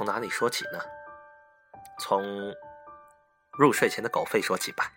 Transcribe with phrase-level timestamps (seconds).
[0.00, 0.78] 从哪里说起呢？
[1.98, 2.24] 从
[3.52, 4.90] 入睡前的狗吠说起吧。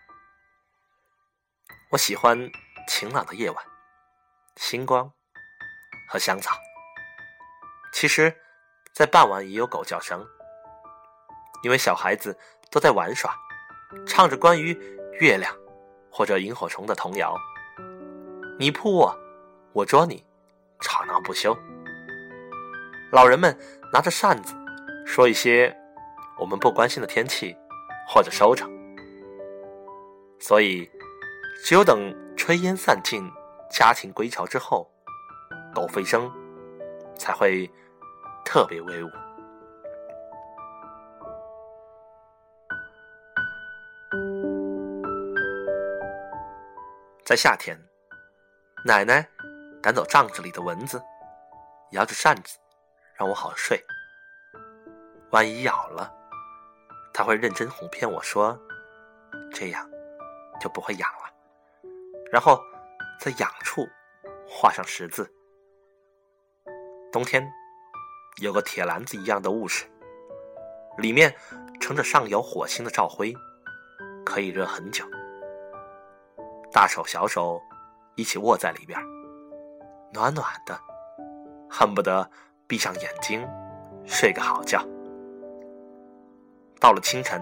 [1.91, 2.49] 我喜欢
[2.87, 3.65] 晴朗的夜晚，
[4.55, 5.11] 星光
[6.07, 6.55] 和香草。
[7.91, 8.33] 其实，
[8.93, 10.25] 在傍晚也有狗叫声，
[11.63, 12.39] 因为小孩子
[12.71, 13.35] 都在玩耍，
[14.07, 14.71] 唱着关于
[15.19, 15.53] 月亮
[16.09, 17.35] 或者萤火虫的童谣。
[18.57, 19.19] 你扑我，
[19.73, 20.25] 我捉你，
[20.79, 21.53] 吵闹不休。
[23.11, 23.53] 老人们
[23.91, 24.55] 拿着扇子，
[25.05, 25.75] 说一些
[26.39, 27.55] 我们不关心的天气
[28.07, 28.71] 或者收成。
[30.39, 30.89] 所以，
[31.63, 33.29] 只有等炊烟散尽、
[33.69, 34.89] 家庭归巢之后，
[35.73, 36.31] 狗吠声
[37.15, 37.69] 才会
[38.43, 39.09] 特别威武。
[47.23, 47.77] 在夏天，
[48.83, 49.25] 奶奶
[49.81, 51.01] 赶走帐子里的蚊子，
[51.91, 52.59] 摇着扇子。
[53.15, 53.79] 让我好睡。
[55.33, 56.13] 万一咬了，
[57.11, 58.55] 他会认真哄骗我说
[59.51, 59.89] ：“这样
[60.61, 61.89] 就不会痒了。”
[62.31, 62.61] 然后
[63.19, 63.83] 在痒处
[64.47, 65.27] 画上十字。
[67.11, 67.43] 冬天
[68.43, 69.85] 有个铁篮子一样的物事，
[70.99, 71.35] 里面
[71.81, 73.33] 盛着上有火星的灶灰，
[74.23, 75.03] 可以热很久。
[76.71, 77.59] 大手小手
[78.15, 78.99] 一起握在里边，
[80.13, 80.79] 暖暖的，
[81.67, 82.29] 恨不得。
[82.67, 83.47] 闭上眼睛，
[84.05, 84.83] 睡个好觉。
[86.83, 87.41] 到了清晨，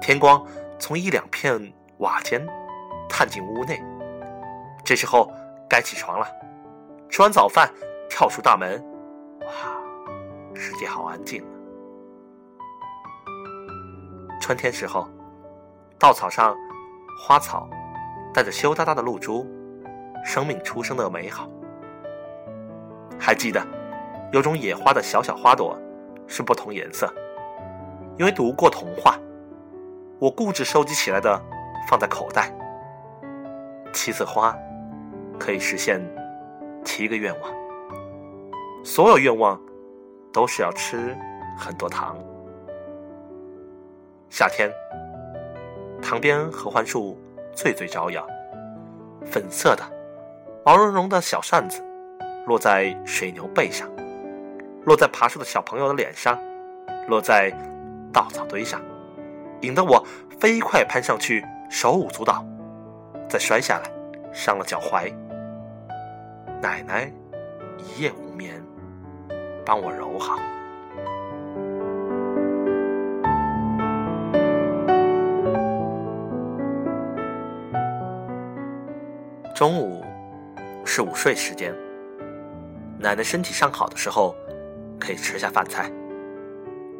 [0.00, 0.40] 天光
[0.78, 1.60] 从一两片
[1.98, 2.40] 瓦间
[3.08, 3.82] 探进屋内，
[4.84, 5.28] 这时候
[5.68, 6.28] 该起床了。
[7.10, 7.68] 吃完早饭，
[8.08, 8.80] 跳出大门，
[9.40, 9.50] 哇，
[10.54, 11.44] 世界好安静。
[14.40, 15.08] 春天时候，
[15.98, 16.56] 稻草上
[17.18, 17.68] 花草
[18.32, 19.44] 带着羞答答的露珠，
[20.24, 21.50] 生命出生的美好。
[23.18, 23.60] 还记得。
[24.32, 25.76] 有种野花的小小花朵，
[26.26, 27.12] 是不同颜色。
[28.16, 29.18] 因为读过童话，
[30.18, 31.40] 我固执收集起来的，
[31.88, 32.52] 放在口袋。
[33.92, 34.56] 七色花，
[35.38, 36.00] 可以实现
[36.84, 37.52] 七个愿望。
[38.84, 39.60] 所有愿望，
[40.32, 41.16] 都是要吃
[41.58, 42.16] 很多糖。
[44.30, 44.70] 夏天，
[46.00, 47.18] 塘边合欢树
[47.52, 48.24] 最最招摇，
[49.24, 49.82] 粉色的、
[50.64, 51.82] 毛茸茸的小扇子，
[52.46, 53.88] 落在水牛背上。
[54.84, 56.38] 落在爬树的小朋友的脸上，
[57.08, 57.50] 落在
[58.14, 58.80] 稻草堆上，
[59.62, 60.02] 引得我
[60.38, 62.46] 飞快攀上去，手舞足蹈，
[63.28, 63.90] 再摔下来，
[64.32, 65.12] 伤了脚踝。
[66.62, 67.12] 奶奶
[67.76, 68.62] 一夜无眠，
[69.66, 70.38] 帮我揉好。
[79.54, 80.04] 中午
[80.84, 81.74] 是午睡时间，
[82.98, 84.34] 奶奶身体尚好的时候。
[84.96, 85.90] 可以吃下饭菜。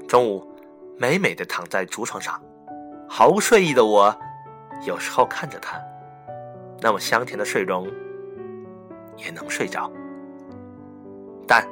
[0.06, 0.46] 中午，
[0.96, 2.40] 美美的躺在竹床上，
[3.08, 4.16] 毫无睡意的我，
[4.86, 5.80] 有时候看着他，
[6.80, 7.86] 那么香甜的睡容，
[9.16, 9.90] 也能睡着。
[11.46, 11.66] 但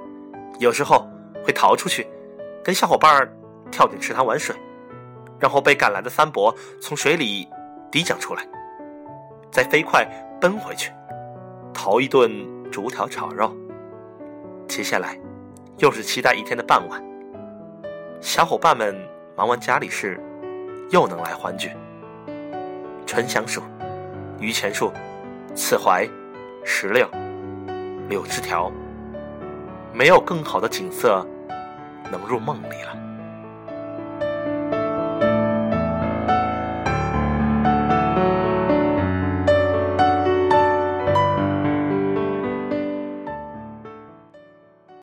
[0.59, 1.09] 有时候
[1.45, 2.07] 会逃出去，
[2.65, 3.29] 跟小伙伴
[3.71, 4.55] 跳进池塘玩水，
[5.39, 7.49] 然后被赶来的三伯从水里
[7.91, 8.47] 提将出来，
[9.51, 10.05] 再飞快
[10.41, 10.93] 奔回去，
[11.73, 12.31] 头一顿
[12.71, 13.55] 竹条炒肉。
[14.69, 15.19] 接下来。
[15.79, 17.03] 又是期待一天的傍晚，
[18.21, 18.95] 小伙伴们
[19.35, 20.21] 忙完家里事，
[20.91, 21.71] 又能来欢聚。
[23.07, 23.63] 沉香树、
[24.39, 24.93] 榆钱树、
[25.55, 26.07] 刺槐、
[26.65, 27.09] 石榴、
[28.11, 28.71] 柳枝条，
[29.93, 31.27] 没有更好的景色
[32.11, 33.12] 能入梦里了。